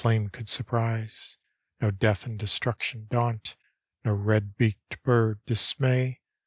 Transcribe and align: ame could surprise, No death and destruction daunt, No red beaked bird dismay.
ame 0.03 0.29
could 0.29 0.49
surprise, 0.49 1.37
No 1.79 1.91
death 1.91 2.25
and 2.25 2.39
destruction 2.39 3.05
daunt, 3.11 3.55
No 4.03 4.15
red 4.15 4.57
beaked 4.57 4.99
bird 5.03 5.45
dismay. 5.45 6.21